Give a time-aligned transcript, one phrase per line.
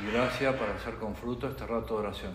[0.00, 2.34] y gracia para hacer con fruto este rato de oración.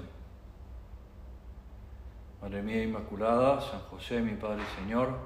[2.42, 5.18] Madre mía Inmaculada, San José, mi Padre y Señor,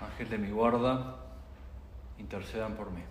[0.00, 1.16] Ángel de mi guarda,
[2.18, 3.02] intercedan por mí.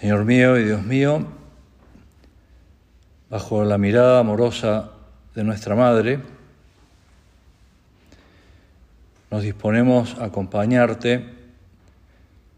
[0.00, 1.26] Señor mío y Dios mío,
[3.28, 4.92] bajo la mirada amorosa
[5.34, 6.20] de nuestra Madre,
[9.28, 11.24] nos disponemos a acompañarte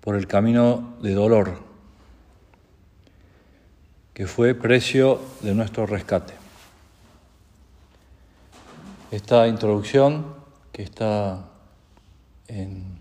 [0.03, 1.63] por el camino de dolor,
[4.13, 6.35] que fue precio de nuestro rescate.
[9.11, 10.35] Esta introducción
[10.73, 11.49] que está
[12.49, 12.99] en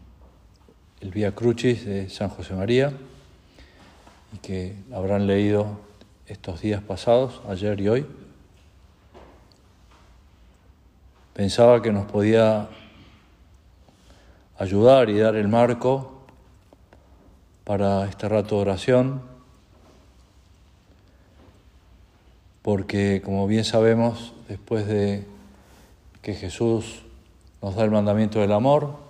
[1.02, 2.94] el Vía Crucis de San José María,
[4.34, 5.80] y que habrán leído
[6.28, 8.06] estos días pasados, ayer y hoy,
[11.34, 12.70] pensaba que nos podía
[14.58, 16.26] ayudar y dar el marco
[17.64, 19.22] para este rato de oración,
[22.62, 25.26] porque como bien sabemos, después de
[26.22, 27.04] que Jesús
[27.62, 29.09] nos da el mandamiento del amor,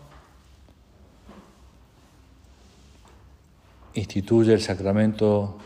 [3.99, 5.57] instituye el sacramento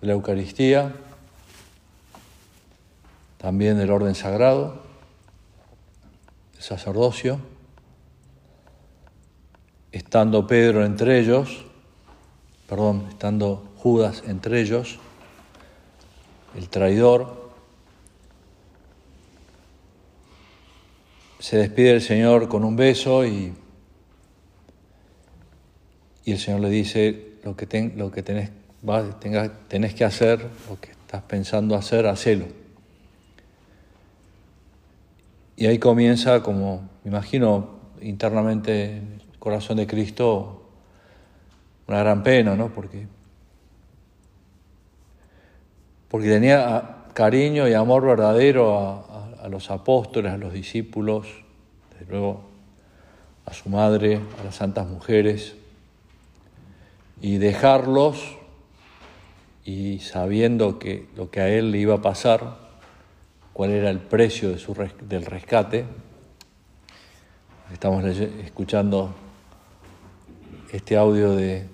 [0.00, 0.94] de la Eucaristía,
[3.38, 4.82] también del orden sagrado,
[6.56, 7.40] el sacerdocio,
[9.92, 11.64] estando Pedro entre ellos,
[12.68, 14.98] perdón, estando Judas entre ellos,
[16.56, 17.48] el traidor,
[21.38, 23.54] se despide el Señor con un beso y,
[26.24, 28.50] y el Señor le dice, lo que, lo que tenés,
[29.68, 32.46] tenés que hacer, lo que estás pensando hacer, hacelo.
[35.56, 40.70] Y ahí comienza, como me imagino internamente en el corazón de Cristo,
[41.88, 42.68] una gran pena, ¿no?
[42.72, 43.06] Porque,
[46.08, 51.26] porque tenía cariño y amor verdadero a, a los apóstoles, a los discípulos,
[51.92, 52.42] desde luego
[53.46, 55.57] a su madre, a las santas mujeres
[57.20, 58.36] y dejarlos
[59.64, 62.56] y sabiendo que lo que a él le iba a pasar,
[63.52, 65.84] cuál era el precio de su, del rescate.
[67.72, 69.14] Estamos escuchando
[70.72, 71.66] este audio de,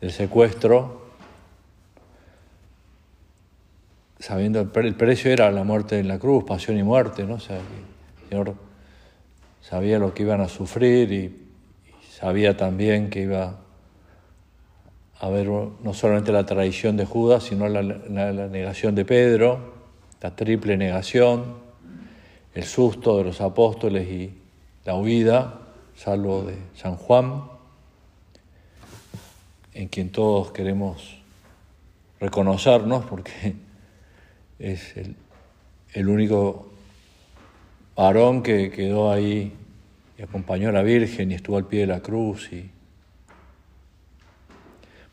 [0.00, 1.02] del secuestro,
[4.18, 7.34] sabiendo el, el, precio era la muerte en la cruz, pasión y muerte, ¿no?
[7.34, 8.54] O sea, el Señor
[9.60, 13.61] sabía lo que iban a sufrir y, y sabía también que iba
[15.22, 19.72] a ver no solamente la traición de Judas, sino la, negación de Pedro,
[20.20, 21.44] la triple negación,
[22.56, 24.34] el susto de los apóstoles y
[24.84, 25.60] la huida,
[25.94, 27.44] salvo de San Juan,
[29.74, 31.22] en quien todos queremos
[32.18, 33.54] reconocernos porque
[34.58, 35.14] es el,
[35.92, 36.66] el único
[37.94, 39.52] varón que quedó ahí
[40.18, 42.71] y acompañó a la Virgen y estuvo al pie de la cruz y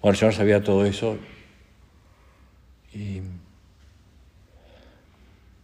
[0.01, 1.18] bueno, el Señor sabía todo eso
[2.94, 3.22] y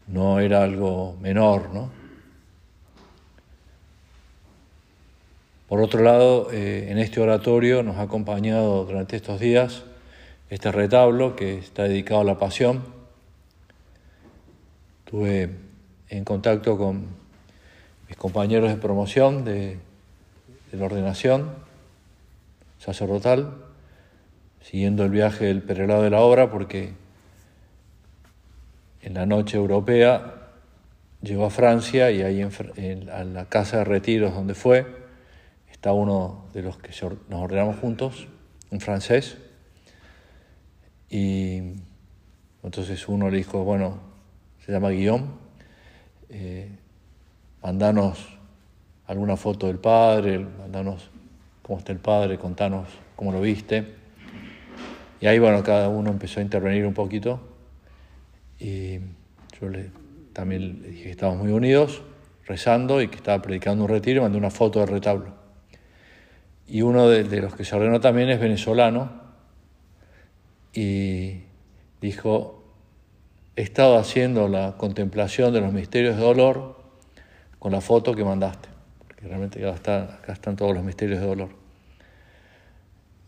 [0.07, 1.89] no era algo menor, ¿no?
[5.69, 9.83] Por otro lado, eh, en este oratorio nos ha acompañado durante estos días
[10.49, 12.83] este retablo que está dedicado a la pasión.
[15.05, 15.49] Estuve
[16.09, 17.07] en contacto con
[18.07, 19.79] mis compañeros de promoción de
[20.71, 21.55] la ordenación
[22.77, 23.64] sacerdotal
[24.65, 26.93] siguiendo el viaje del perelado de la obra, porque
[29.03, 30.47] en la noche europea
[31.21, 32.41] llegó a Francia y ahí
[32.75, 34.87] en, la casa de retiros donde fue,
[35.71, 36.89] está uno de los que
[37.29, 38.27] nos ordenamos juntos,
[38.71, 39.37] un francés,
[41.11, 41.75] Y
[42.63, 43.99] entonces uno le dijo, bueno,
[44.65, 45.35] se llama Guillón,
[46.29, 46.75] eh,
[47.61, 48.35] mandanos
[49.05, 51.11] alguna foto del padre, mandanos
[51.61, 54.04] cómo está el padre, contanos cómo lo viste.
[55.21, 57.39] Y ahí, bueno, cada uno empezó a intervenir un poquito.
[58.59, 58.99] Y
[59.59, 59.91] yo le,
[60.33, 62.01] también le dije que estábamos muy unidos,
[62.45, 65.33] rezando y que estaba predicando un retiro y mandé una foto del retablo.
[66.67, 69.11] Y uno de, los que se ordenó también es venezolano
[70.73, 71.43] y
[72.01, 72.63] dijo,
[73.55, 76.83] he estado haciendo la contemplación de los misterios de dolor
[77.59, 78.67] con la foto que mandaste,
[79.07, 81.49] porque realmente acá, acá están todos los misterios de dolor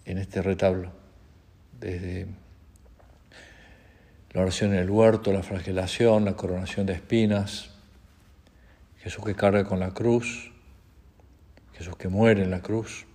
[0.05, 0.91] en este retablo,
[1.79, 2.27] desde
[4.31, 7.71] la oración en el huerto, la flagelación, la coronación de espinas,
[8.99, 10.51] Jesús que carga con la cruz,
[11.73, 13.05] Jesús que muere en la cruz.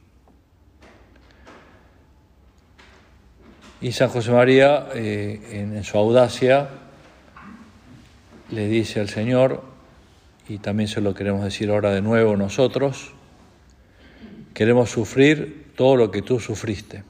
[3.81, 6.69] Y San José María, eh, en, en su audacia,
[8.51, 9.65] le dice al Señor,
[10.49, 13.13] y también se lo queremos decir ahora de nuevo nosotros,
[14.55, 17.05] queremos sufrir todo lo que tú sufriste,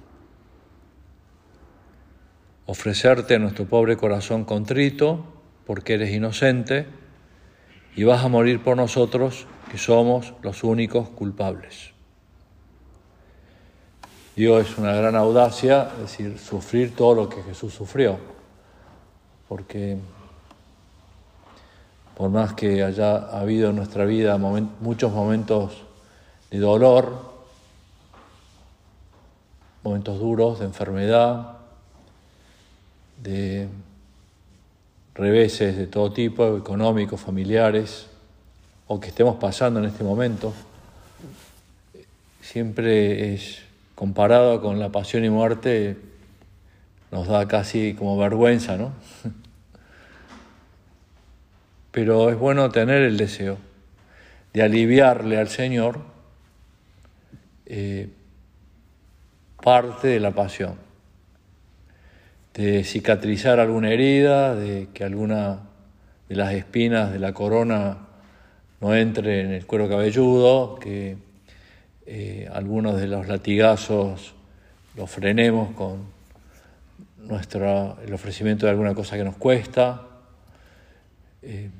[2.67, 5.25] ofrecerte nuestro pobre corazón contrito,
[5.67, 6.87] porque eres inocente,
[7.94, 11.93] y vas a morir por nosotros, que somos los únicos culpables.
[14.37, 18.19] Dios es una gran audacia, es decir, sufrir todo lo que Jesús sufrió,
[19.49, 19.99] porque
[22.17, 25.82] por más que haya habido en nuestra vida muchos momentos
[26.50, 27.32] de dolor,
[29.82, 31.62] momentos duros de enfermedad,
[33.22, 33.69] de
[35.14, 38.06] reveses de todo tipo, económicos, familiares,
[38.86, 40.52] o que estemos pasando en este momento,
[42.40, 43.62] siempre es
[43.94, 45.96] comparado con la pasión y muerte,
[47.10, 48.92] nos da casi como vergüenza, ¿no?
[51.92, 53.58] Pero es bueno tener el deseo
[54.52, 56.00] de aliviarle al Señor
[57.66, 58.08] eh,
[59.62, 60.91] parte de la pasión
[62.54, 65.60] de cicatrizar alguna herida, de que alguna
[66.28, 67.99] de las espinas de la corona
[68.81, 71.16] no entre en el cuero cabelludo, que
[72.04, 74.34] eh, algunos de los latigazos
[74.96, 76.00] los frenemos con
[77.19, 80.02] nuestro, el ofrecimiento de alguna cosa que nos cuesta.
[81.43, 81.70] Eh,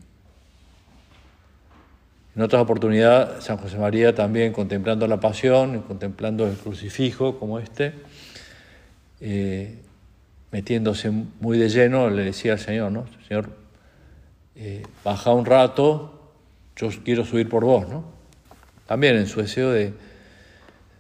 [2.34, 7.92] en otras oportunidades, San José María también contemplando la pasión, contemplando el crucifijo como este,
[9.20, 9.76] eh,
[10.52, 13.06] metiéndose muy de lleno, le decía al Señor, ¿no?
[13.26, 13.49] Señor,
[14.54, 16.31] eh, baja un rato,
[16.76, 18.04] yo quiero subir por vos, ¿no?
[18.87, 19.94] También en su deseo de,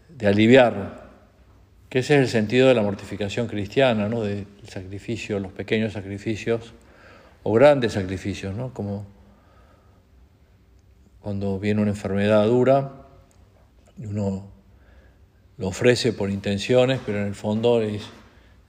[0.08, 1.02] de aliviar,
[1.90, 4.22] que ese es el sentido de la mortificación cristiana, ¿no?
[4.22, 6.72] Del sacrificio, los pequeños sacrificios
[7.42, 8.72] o grandes sacrificios, ¿no?
[8.72, 9.06] Como
[11.20, 12.92] cuando viene una enfermedad dura
[13.98, 14.50] y uno
[15.58, 18.02] lo ofrece por intenciones, pero en el fondo es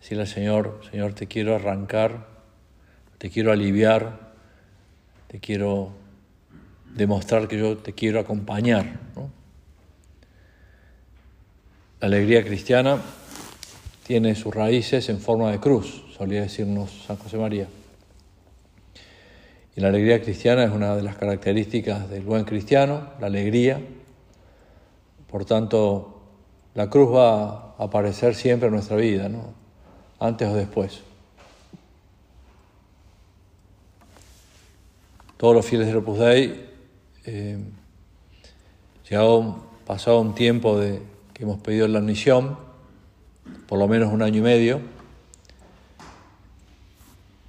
[0.03, 2.27] decirle al Señor, Señor, te quiero arrancar,
[3.19, 4.33] te quiero aliviar,
[5.29, 5.93] te quiero
[6.93, 8.99] demostrar que yo te quiero acompañar.
[12.01, 13.01] La alegría cristiana
[14.05, 17.69] tiene sus raíces en forma de cruz, solía decirnos San José María.
[19.73, 23.79] Y la alegría cristiana es una de las características del buen cristiano, la alegría.
[25.31, 26.21] Por tanto,
[26.73, 29.62] la cruz va a aparecer siempre en nuestra vida, ¿no?
[30.23, 31.01] Antes o después.
[35.35, 36.65] Todos los fieles de Opus Dei,
[37.25, 37.57] eh,
[39.09, 41.01] llegado, pasado un tiempo de
[41.33, 42.57] que hemos pedido la admisión,
[43.67, 44.79] por lo menos un año y medio,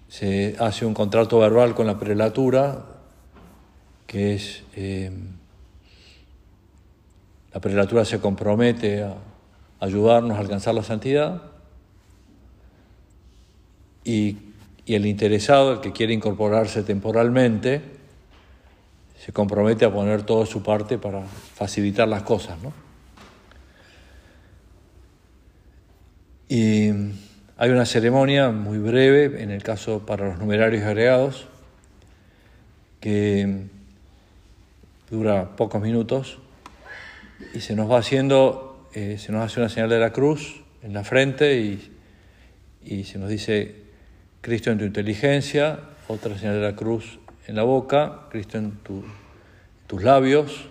[0.09, 2.87] se hace un contrato verbal con la prelatura,
[4.09, 5.12] que es, eh,
[7.52, 9.14] la prelatura se compromete a
[9.78, 11.53] ayudarnos a alcanzar la santidad,
[14.04, 14.37] y,
[14.87, 17.80] el interesado, el que quiere incorporarse temporalmente,
[19.18, 22.58] se compromete a poner toda su parte para facilitar las cosas.
[22.62, 22.73] ¿no?
[26.49, 26.90] Y
[27.56, 31.46] hay una ceremonia muy breve, en el caso para los numerarios agregados,
[33.00, 33.68] que
[35.11, 36.38] dura pocos minutos
[37.54, 40.92] y se nos va haciendo, eh, se nos hace una señal de la cruz en
[40.92, 41.92] la frente y,
[42.84, 43.83] y se nos dice
[44.44, 48.72] Cristo en tu inteligencia, otra señal de la cruz en la boca, Cristo en
[49.86, 50.68] tus labios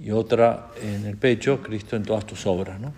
[0.00, 2.80] y otra en el pecho, Cristo en todas tus obras.
[2.80, 2.92] ¿no?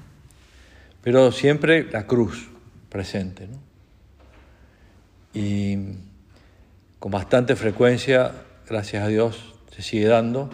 [1.02, 2.48] Pero siempre la cruz
[2.88, 3.46] presente.
[3.48, 3.58] ¿no?
[5.34, 5.76] y
[6.98, 8.32] con bastante frecuencia,
[8.66, 10.48] gracias a Dios, se sigue dando,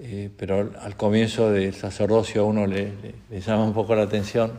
[0.00, 2.94] eh, pero al comienzo del sacerdocio a uno le,
[3.30, 4.58] llama un poco la atención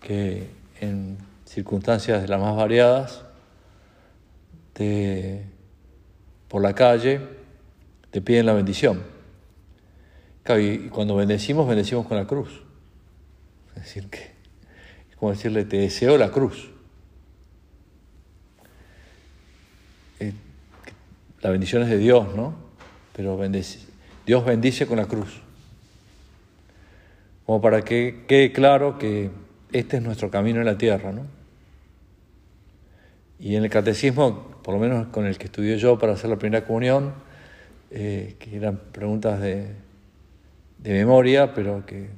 [0.00, 0.48] que
[0.80, 3.24] en circunstancias de las más variadas,
[6.48, 7.20] por la calle,
[8.10, 9.02] te piden la bendición.
[10.48, 12.62] Y cuando bendecimos, bendecimos con la cruz.
[13.76, 14.32] Es decir, que
[15.10, 16.70] es como decirle, te deseo la cruz.
[20.20, 20.32] Eh,
[21.42, 22.54] la bendición es de Dios, ¿no?
[23.14, 23.38] Pero
[24.26, 25.42] Dios bendice con la cruz.
[27.44, 29.30] Como para que quede claro que
[29.70, 31.41] este es nuestro camino en la tierra, ¿no?
[33.42, 36.36] Y en el catecismo, por lo menos con el que estudié yo para hacer la
[36.36, 37.12] primera comunión,
[37.90, 39.74] eh, que eran preguntas de,
[40.78, 42.08] de memoria, pero que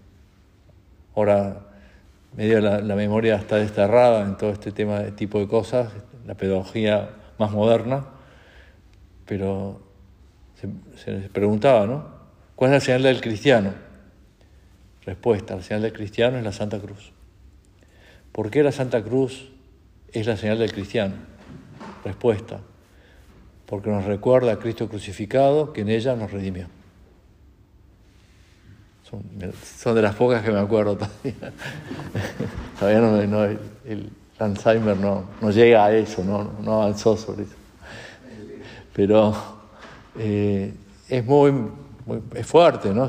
[1.16, 1.60] ahora
[2.36, 5.92] medio la, memoria está desterrada en todo este tema de tipo de cosas,
[6.26, 8.06] la pedagogía más moderna,
[9.24, 9.80] pero
[10.56, 12.06] se, preguntaba, ¿no?
[12.54, 13.72] ¿Cuál es la señal del cristiano?
[15.06, 17.12] Respuesta, la señal del cristiano es la Santa Cruz.
[18.30, 19.53] ¿Por qué la Santa Cruz
[20.14, 21.14] es la señal del cristiano?
[22.04, 22.60] Respuesta,
[23.66, 26.68] porque nos recuerda a Cristo crucificado que en ella nos redimió.
[29.10, 31.52] Son, de las pocas que me acuerdo todavía.
[32.78, 37.54] todavía no, el, Alzheimer no, no, llega a eso, no, no avanzó sobre eso.
[38.92, 39.34] Pero
[40.18, 40.72] eh,
[41.08, 41.52] es muy,
[42.34, 43.08] es fuerte, ¿no?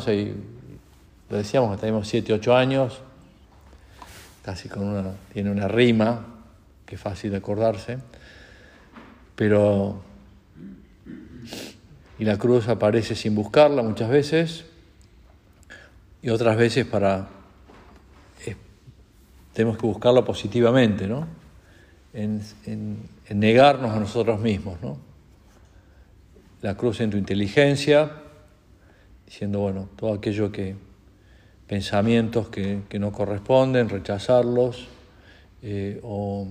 [1.29, 3.01] lo decíamos, tenemos 7, 8 años,
[4.43, 6.34] casi con una, tiene una rima,
[6.85, 7.97] que fácil de acordarse,
[9.35, 10.01] pero...
[12.17, 14.65] Y la cruz aparece sin buscarla muchas veces,
[16.21, 17.27] y otras veces para
[19.55, 21.25] tenemos que buscarlo positivamente, ¿no?
[22.13, 22.41] En,
[23.29, 24.97] negarnos a nosotros mismos, ¿no?
[26.61, 28.11] La cruz en tu inteligencia,
[29.25, 30.75] diciendo, bueno, todo aquello que,
[31.67, 34.89] pensamientos que, no corresponden, rechazarlos,
[35.61, 36.49] eh, o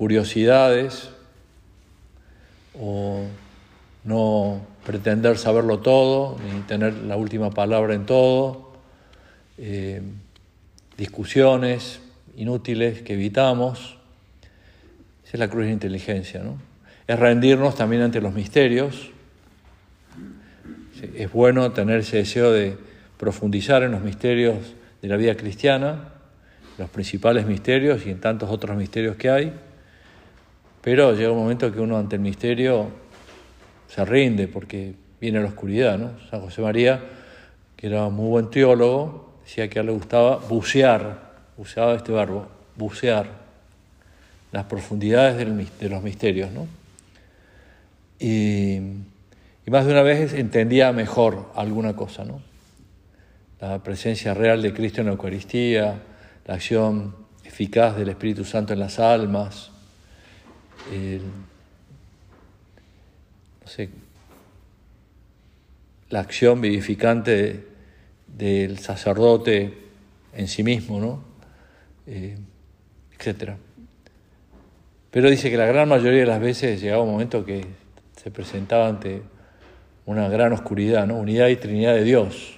[0.00, 1.10] curiosidades,
[2.80, 3.26] o
[4.04, 8.72] no pretender saberlo todo, ni tener la última palabra en todo,
[9.58, 10.00] eh,
[10.96, 12.00] discusiones
[12.34, 13.98] inútiles que evitamos.
[15.22, 16.56] Esa es la cruz de inteligencia, ¿no?
[17.06, 19.10] Es rendirnos también ante los misterios.
[21.14, 22.78] Es bueno tener ese deseo de
[23.18, 24.56] profundizar en los misterios
[25.02, 26.14] de la vida cristiana,
[26.78, 29.52] los principales misterios y en tantos otros misterios que hay,
[30.82, 32.88] pero llega un momento que uno ante el misterio
[33.88, 36.12] se rinde porque viene la oscuridad, ¿no?
[36.30, 37.02] San José María,
[37.76, 42.48] que era muy buen teólogo, decía que a él le gustaba bucear, usaba este verbo,
[42.76, 43.26] bucear,
[44.52, 46.66] las profundidades de los misterios, ¿no?
[48.20, 48.80] Y,
[49.66, 52.42] más de una vez entendía mejor alguna cosa, ¿no?
[53.60, 55.94] La presencia real de Cristo en la Eucaristía,
[56.44, 59.70] la acción eficaz del Espíritu Santo en las almas,
[63.60, 63.90] no sé,
[66.08, 67.70] la acción vivificante de,
[68.36, 69.74] del sacerdote
[70.34, 71.22] en sí mismo, ¿no?
[72.06, 72.36] Eh,
[73.16, 73.56] etcétera.
[75.10, 77.66] Pero dice que la gran mayoría de las veces llegaba un momento que
[78.16, 79.22] se presentaba ante
[80.06, 81.16] una gran oscuridad, ¿no?
[81.16, 82.56] Unidad y Trinidad de Dios.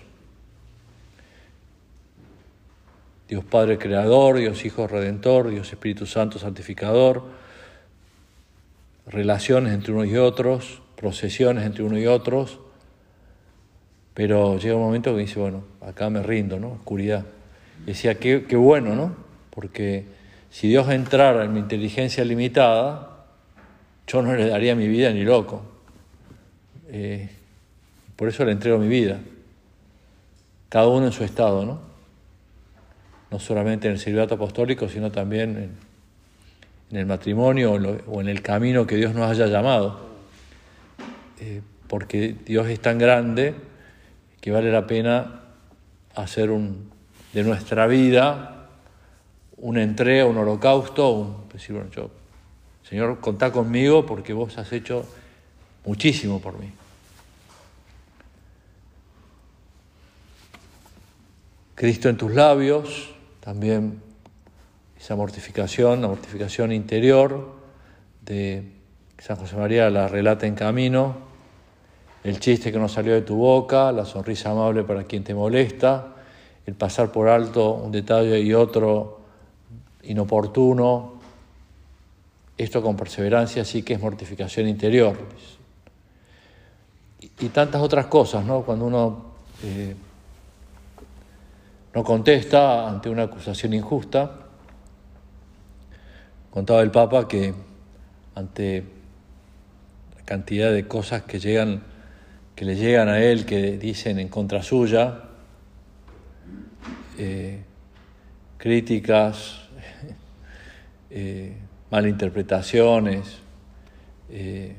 [3.28, 7.24] Dios Padre Creador, Dios Hijo Redentor, Dios Espíritu Santo Santificador,
[9.06, 12.60] relaciones entre unos y otros, procesiones entre unos y otros,
[14.14, 16.72] pero llega un momento que dice, bueno, acá me rindo, ¿no?
[16.72, 17.24] Oscuridad.
[17.84, 19.16] Y decía, qué, bueno, ¿no?
[19.50, 20.04] Porque
[20.50, 23.24] si Dios entrara en mi inteligencia limitada,
[24.06, 25.62] yo no le daría mi vida ni loco.
[26.88, 27.30] Eh,
[28.16, 29.20] por eso le entrego mi vida.
[30.68, 31.80] Cada uno en su estado, ¿no?
[33.30, 35.91] No solamente en el celibato apostólico, sino también en,
[36.96, 37.72] el matrimonio
[38.06, 40.00] o, en el camino que Dios nos haya llamado.
[41.40, 43.54] Eh, porque Dios es tan grande
[44.40, 45.40] que vale la pena
[46.14, 46.90] hacer un,
[47.32, 48.52] de nuestra vida
[49.62, 52.10] una entrega, un holocausto, un, decir, bueno, yo,
[52.82, 55.06] Señor, contá conmigo porque vos has hecho
[55.84, 56.70] muchísimo por mí.
[61.76, 64.02] Cristo en tus labios, también
[65.02, 67.56] esa mortificación, la mortificación interior
[68.24, 68.62] de
[69.18, 71.16] San José María la relata en camino,
[72.22, 76.14] el chiste que no salió de tu boca, la sonrisa amable para quien te molesta,
[76.66, 79.18] el pasar por alto un detalle y otro
[80.04, 81.14] inoportuno,
[82.56, 85.18] esto con perseverancia sí que es mortificación interior.
[87.40, 88.62] Y, tantas otras cosas, ¿no?
[88.62, 89.24] Cuando uno
[89.64, 89.96] eh,
[91.92, 94.41] no contesta ante una acusación injusta,
[96.52, 97.54] contaba el Papa que
[98.34, 98.84] ante
[100.16, 101.82] la cantidad de cosas que llegan,
[102.54, 105.22] que le llegan a él, que dicen en contra suya,
[107.18, 107.62] eh,
[108.58, 109.62] críticas,
[111.10, 111.56] eh,
[111.90, 113.38] malinterpretaciones,
[114.30, 114.76] eh,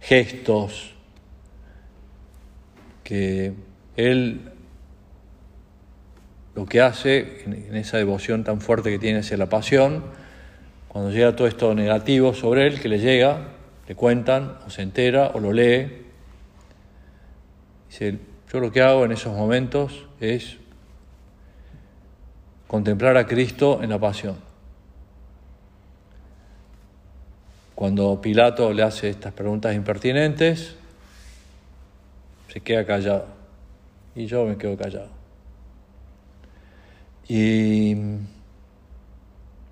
[0.00, 0.94] gestos,
[3.02, 3.52] que
[3.96, 4.52] él
[6.54, 10.04] lo que hace en esa devoción tan fuerte que tiene hacia la pasión,
[10.94, 13.48] cuando llega todo esto negativo sobre él, que le llega,
[13.88, 16.04] le cuentan, o se entera, o lo lee,
[17.88, 18.20] dice,
[18.52, 20.56] yo lo que hago en esos momentos es
[22.68, 24.36] contemplar a Cristo en la pasión.
[27.74, 30.76] Cuando Pilato le hace estas preguntas impertinentes,
[32.52, 33.26] se queda callado.
[34.14, 35.08] Y yo me quedo callado.
[37.26, 37.96] Y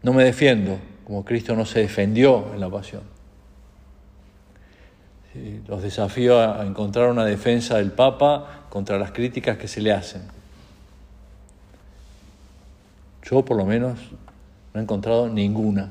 [0.02, 3.02] no me defiendo, como Cristo no se defendió en la pasión.
[5.66, 10.22] Los desafío a encontrar una defensa del Papa contra las críticas que se le hacen.
[13.22, 13.98] Yo por lo menos
[14.74, 15.88] no he encontrado ninguna,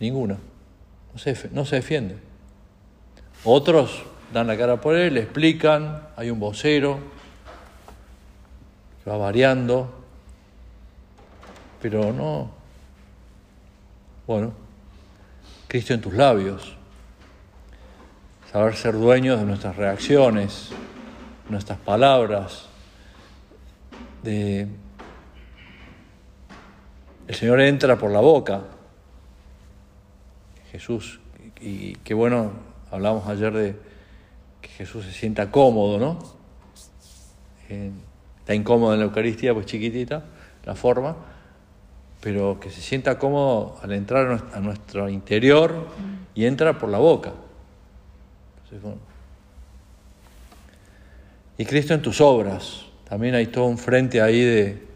[0.00, 0.38] ninguna.
[1.12, 2.16] No se, no se defiende.
[3.44, 6.98] Otros dan la cara por él, le explican, hay un vocero
[9.02, 9.90] que va variando,
[11.80, 12.57] pero no.
[14.28, 14.52] Bueno,
[15.68, 16.76] Cristo en tus labios,
[18.52, 20.68] saber ser dueños de nuestras reacciones,
[21.48, 22.66] nuestras palabras,
[24.22, 24.68] de
[27.26, 28.64] el Señor entra por la boca.
[30.72, 31.20] Jesús,
[31.62, 32.52] y qué bueno,
[32.90, 33.76] hablamos ayer de
[34.60, 36.18] que Jesús se sienta cómodo, ¿no?
[38.40, 40.22] está incómodo en la Eucaristía, pues chiquitita
[40.66, 41.16] la forma,
[42.20, 45.86] pero que se sienta cómodo al entrar a nuestro interior
[46.34, 47.32] y entra por la boca.
[51.56, 54.88] Y Cristo en tus obras, también hay todo un frente ahí de,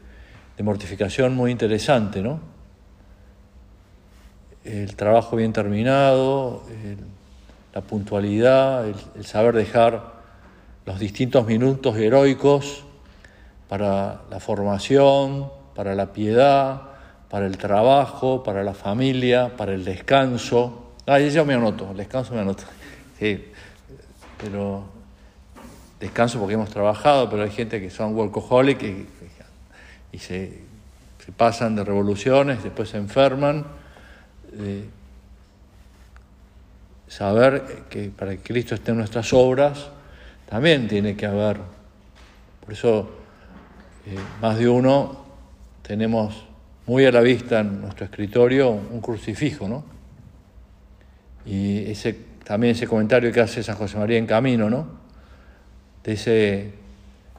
[0.62, 2.38] mortificación muy interesante, ¿no?
[4.62, 6.62] El trabajo bien terminado,
[7.74, 10.12] la puntualidad, el, saber dejar
[10.86, 12.84] los distintos minutos heroicos
[13.68, 16.91] para la formación, para la piedad,
[17.32, 20.92] para el trabajo, para la familia, para el descanso.
[21.06, 22.64] Ah, yo me anoto, el descanso me anoto.
[23.18, 23.42] Sí,
[24.36, 24.84] pero
[25.98, 28.82] descanso porque hemos trabajado, pero hay gente que son workaholic
[30.12, 30.60] y se,
[31.34, 33.64] pasan de revoluciones, después se enferman.
[37.08, 39.88] saber que para que Cristo esté en nuestras obras,
[40.50, 41.60] también tiene que haber.
[42.62, 43.10] Por eso,
[44.04, 45.24] eh, más de uno
[45.80, 46.51] tenemos
[46.86, 49.84] muy a la vista en nuestro escritorio un crucifijo, ¿no?
[51.44, 54.86] Y ese, también ese comentario que hace San José María en Camino, ¿no?
[56.04, 56.72] De ese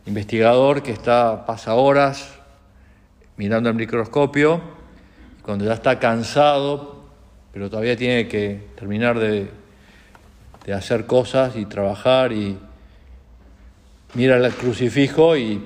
[0.05, 2.33] investigador que está, pasa horas
[3.37, 4.61] mirando al microscopio,
[5.41, 7.03] cuando ya está cansado,
[7.51, 9.49] pero todavía tiene que terminar de,
[10.73, 12.57] hacer cosas y trabajar y
[14.13, 15.65] mira el crucifijo y,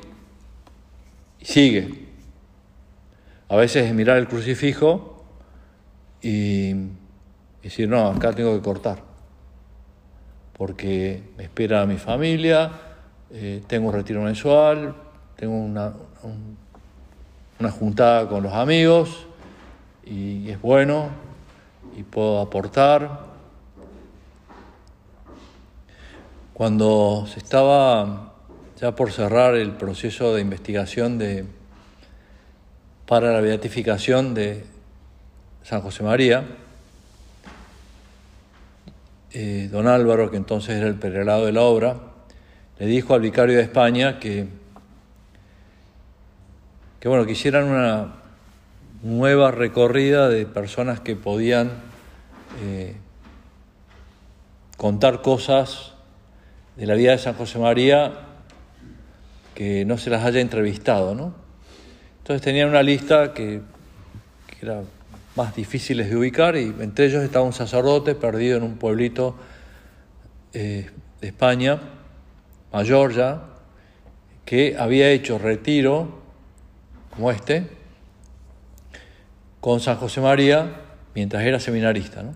[1.42, 2.07] sigue.
[3.50, 5.24] A veces es mirar el crucifijo
[6.22, 6.74] y
[7.64, 9.00] decir, no, acá tengo que cortar,
[10.58, 12.72] porque me espera mi familia,
[13.32, 14.96] eh, tengo un retiro mensual,
[15.36, 16.58] tengo una, un
[17.60, 19.26] una juntada con los amigos
[20.06, 21.10] y es bueno
[21.96, 23.26] y puedo aportar.
[26.54, 28.34] Cuando se estaba
[28.80, 31.46] ya por cerrar el proceso de investigación de,
[33.08, 34.64] para la beatificación de
[35.64, 36.46] San José María,
[39.32, 41.98] eh, don Álvaro, que entonces era el perelado de la obra,
[42.78, 44.48] le dijo al vicario de España que
[47.00, 48.16] que bueno, hicieran una
[49.04, 51.72] nueva recorrida de personas que podían
[52.62, 52.96] eh,
[54.78, 55.94] contar cosas
[56.76, 58.14] de la vida de San José María
[59.54, 61.47] que no se las haya entrevistado, ¿no?
[62.28, 63.62] Entonces tenían una lista que,
[64.62, 64.82] era
[65.38, 69.38] más difíciles de ubicar y entre ellos estaba un sacerdote perdido en un pueblito
[70.52, 70.90] eh,
[71.22, 71.80] de España,
[72.74, 73.44] mayor ya,
[74.44, 76.20] que había hecho retiro
[77.12, 77.66] como este,
[79.62, 80.82] con San José María,
[81.16, 82.24] mientras era seminarista.
[82.24, 82.36] ¿no?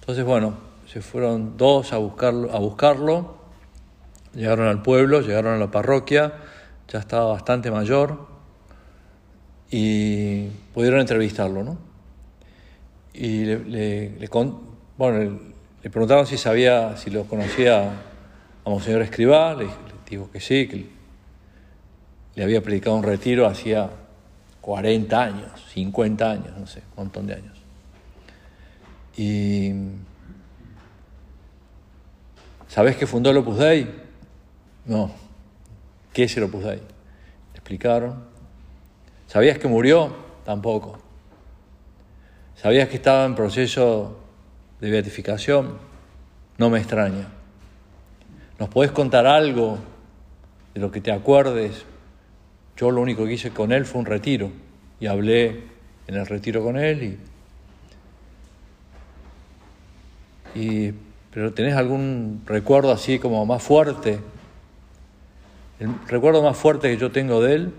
[0.00, 3.38] Entonces, bueno, se fueron dos a buscarlo, a buscarlo,
[4.34, 6.34] llegaron al pueblo, llegaron a la parroquia,
[6.88, 8.35] ya estaba bastante mayor
[9.70, 11.64] y pudieron entrevistarlo.
[11.64, 11.78] ¿no?
[13.12, 14.28] Y le,
[14.98, 15.40] bueno,
[15.82, 17.90] le preguntaron si sabía, si lo conocía
[18.64, 19.68] a Monseñor Escribá, le,
[20.08, 20.86] dijo que sí, que
[22.34, 23.90] le había predicado un retiro hacía
[24.60, 27.56] 40 años, 50 años, no sé, un montón de años.
[29.16, 29.72] Y
[32.68, 33.88] ¿sabes que fundó el Opus Dei?
[34.84, 35.10] No.
[36.12, 36.76] ¿Qué es el Opus Dei?
[36.78, 38.35] Le explicaron.
[39.26, 40.14] ¿Sabías que murió?
[40.44, 40.98] Tampoco.
[42.54, 44.16] ¿Sabías que estaba en proceso
[44.80, 45.78] de beatificación?
[46.58, 47.28] No me extraña.
[48.58, 49.78] ¿Nos podés contar algo
[50.74, 51.84] de lo que te acuerdes?
[52.76, 54.50] Yo lo único que hice con él fue un retiro
[55.00, 55.64] y hablé
[56.06, 57.18] en el retiro con él
[60.54, 60.94] y,
[61.30, 64.20] pero tenés algún recuerdo así como más fuerte
[65.78, 67.74] el recuerdo más fuerte que yo tengo de él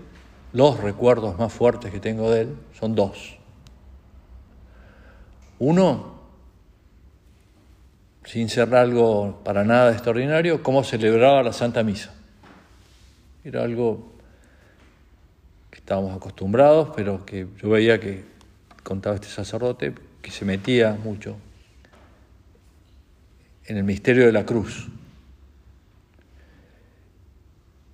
[0.52, 3.38] los recuerdos más fuertes que tengo de él son dos
[5.58, 6.18] uno
[8.24, 12.12] sin ser algo para nada extraordinario, cómo celebraba la Santa Misa.
[13.42, 14.12] Era algo
[15.70, 18.24] que estábamos acostumbrados, pero que yo veía que
[18.82, 21.36] contaba este sacerdote, que se metía mucho
[23.64, 24.88] en el misterio de la cruz.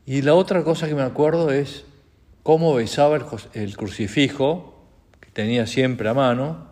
[0.04, 1.84] Y la otra cosa que me acuerdo es
[2.44, 3.18] cómo besaba
[3.54, 4.78] el, crucifijo,
[5.18, 6.68] que tenía siempre a mano,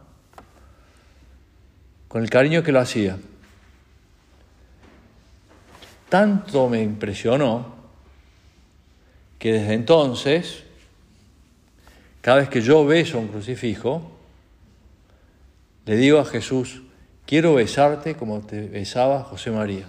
[2.07, 3.19] con el cariño que lo hacía
[6.13, 7.73] tanto me impresionó
[9.39, 10.63] que desde entonces,
[12.21, 14.13] cada vez que yo beso un crucifijo,
[15.87, 16.83] le digo a Jesús,
[17.25, 19.87] quiero besarte como te besaba José María.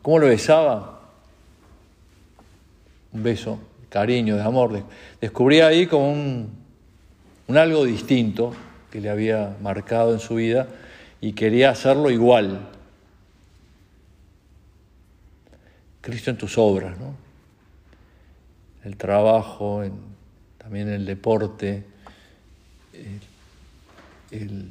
[0.00, 1.10] ¿Cómo lo besaba?
[3.10, 4.84] Un beso, cariño, de amor.
[5.20, 6.50] Descubrí ahí como un,
[7.48, 8.54] algo distinto
[8.90, 10.68] que le había marcado en su vida
[11.20, 12.68] y quería hacerlo igual.
[16.00, 17.14] Cristo en tus obras, ¿no?
[18.84, 19.82] El trabajo,
[20.58, 21.84] también el deporte,
[24.30, 24.70] el,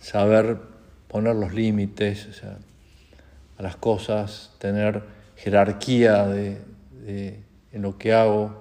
[0.00, 0.58] saber
[1.08, 2.42] poner los límites
[3.56, 5.02] a las cosas, tener
[5.36, 6.58] jerarquía de,
[7.74, 8.52] en lo que hago,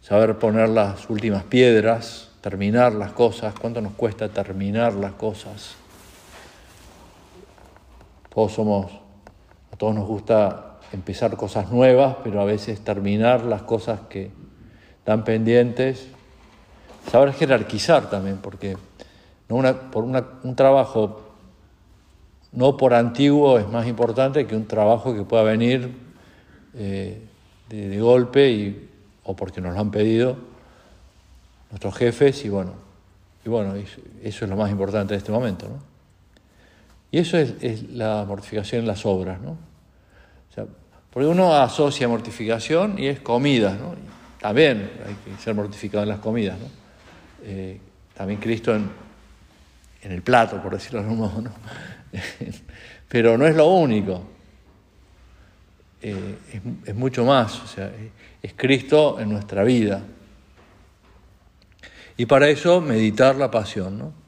[0.00, 5.74] saber poner las últimas piedras, terminar las cosas, cuánto nos cuesta terminar las cosas.
[8.32, 8.92] Todos somos,
[9.72, 14.30] a todos nos gusta empezar cosas nuevas, pero a veces terminar las cosas que
[14.98, 16.06] están pendientes.
[17.10, 18.76] Saber jerarquizar también, porque
[19.90, 21.31] por un trabajo
[22.52, 25.90] no por antiguo es más importante que un trabajo que pueda venir
[26.74, 27.20] eh,
[27.68, 28.90] de, golpe y,
[29.24, 30.36] o porque nos lo han pedido
[31.70, 32.74] nuestros jefes y bueno,
[33.44, 33.74] y bueno,
[34.22, 35.68] eso es lo más importante en este momento.
[35.68, 35.82] ¿no?
[37.10, 39.56] Y eso es, la mortificación en las obras, ¿no?
[41.10, 43.94] porque uno asocia mortificación y es comida, ¿no?
[44.40, 46.66] También hay que ser mortificado en las comidas, ¿no?
[47.44, 47.78] Eh,
[48.14, 48.90] también Cristo en,
[50.02, 51.50] el plato, por decirlo de algún modo, ¿no?
[53.08, 54.24] Pero no es lo único.
[56.00, 56.36] Eh,
[56.84, 57.92] es, mucho más, o sea,
[58.42, 60.02] es Cristo en nuestra vida.
[62.16, 64.22] Y para eso meditar la pasión, ¿no?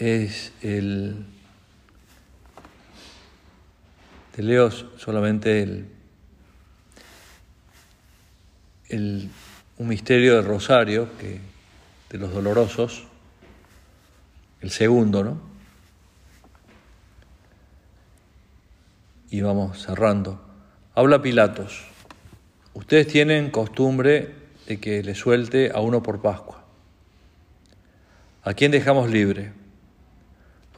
[0.00, 1.26] es el...
[4.34, 5.86] Te leo solamente el,
[8.88, 9.28] el,
[9.76, 11.40] un misterio del rosario que,
[12.08, 13.04] de los dolorosos,
[14.60, 15.40] el segundo, ¿no?
[19.30, 20.40] Y vamos cerrando.
[20.94, 21.84] Habla Pilatos.
[22.74, 24.34] Ustedes tienen costumbre
[24.66, 26.64] de que le suelte a uno por Pascua.
[28.42, 29.52] ¿A quién dejamos libre?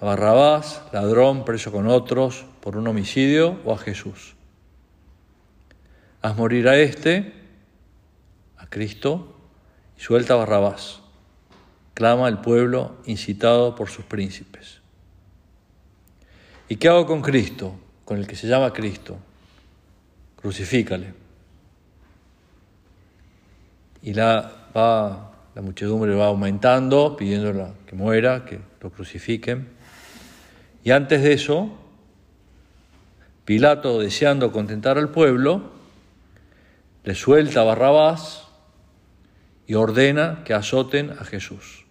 [0.03, 4.35] a Barrabás, ladrón preso con otros por un homicidio, o a Jesús.
[6.21, 7.33] Haz morir a este,
[8.57, 9.37] a Cristo,
[9.97, 11.02] y suelta a Barrabás.
[11.95, 14.81] Clama el pueblo incitado por sus príncipes.
[16.69, 17.75] ¿Y qué hago con Cristo,
[18.05, 19.19] con el que se llama Cristo?
[20.37, 21.13] Crucifícale.
[24.03, 29.69] Y la, muchedumbre va aumentando, pidiéndola que muera, que lo crucifiquen.
[30.83, 31.79] Y antes de eso,
[33.45, 35.73] Pilato, deseando contentar al pueblo,
[37.05, 38.49] le suelta a Barrabás
[39.67, 41.82] y ordena que azoten a Jesús.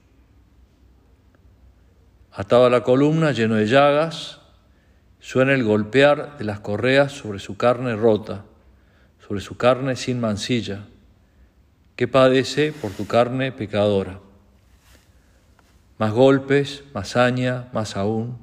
[2.33, 4.39] Atado a la columna, lleno de llagas,
[5.19, 8.45] suena el golpear de las correas sobre su carne rota,
[9.27, 10.85] sobre su carne sin mancilla,
[11.97, 14.19] que padece por tu carne pecadora.
[15.97, 18.37] Más golpes, más saña, más aún,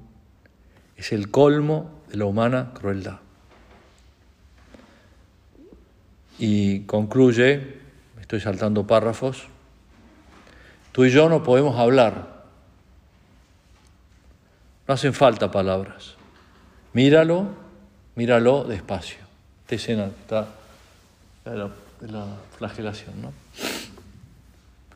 [0.96, 3.20] es el colmo de la humana crueldad.
[6.38, 7.79] Y concluye,
[8.20, 9.48] estoy saltando párrafos,
[10.92, 12.38] tú y yo no podemos hablar,
[14.88, 16.14] no hacen falta palabras.
[16.94, 17.46] Míralo,
[18.16, 19.18] míralo despacio.
[19.62, 20.48] Esta escena está
[21.44, 21.70] de la,
[22.01, 23.33] la flagelación, ¿no?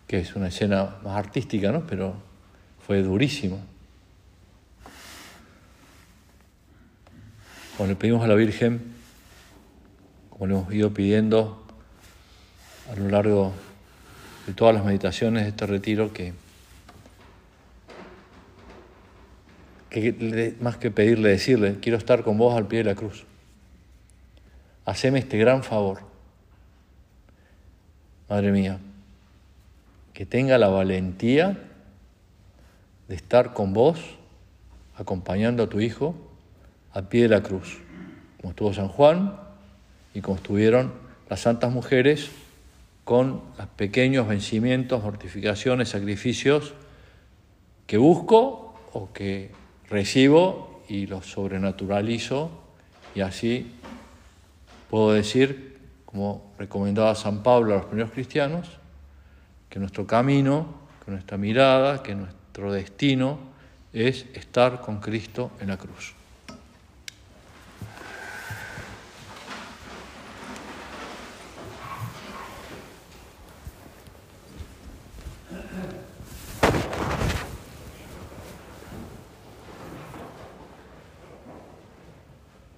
[0.06, 1.86] Que es una escena más artística, ¿no?
[1.86, 2.14] Pero
[2.86, 3.60] fue durísimo.
[7.76, 8.92] Cuando le pedimos a la Virgen
[10.42, 11.62] como lo hemos ido pidiendo
[12.90, 13.52] a lo largo
[14.46, 16.32] de todas las meditaciones de este retiro, que,
[19.92, 23.26] que más que pedirle, decirle, quiero estar con vos al pie de la cruz.
[24.86, 26.00] Haceme este gran favor.
[28.30, 28.78] Madre mía,
[30.14, 31.58] que tenga la valentía
[33.06, 34.00] de estar con vos,
[34.96, 36.14] acompañando a tu hijo,
[36.92, 37.78] al pie de la cruz,
[38.38, 39.36] como estuvo San Juan,
[40.14, 40.94] y construyeron
[41.28, 42.30] las santas mujeres
[43.04, 46.72] con los pequeños vencimientos, mortificaciones, sacrificios
[47.86, 49.50] que busco o que
[49.92, 52.50] recibo y los sobrenaturalizo
[53.14, 53.72] y así
[54.88, 58.68] puedo decir, como recomendaba San Pablo a los primeros cristianos,
[59.68, 60.66] que nuestro camino,
[61.04, 63.38] que nuestra mirada, que nuestro destino
[63.92, 66.14] es estar con Cristo en la cruz.